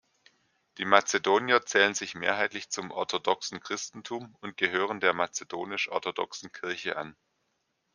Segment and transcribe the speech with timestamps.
[0.79, 7.15] Die Mazedonier zählen sich mehrheitlich zum orthodoxen Christentum und gehören der Mazedonisch-Orthodoxen Kirche an.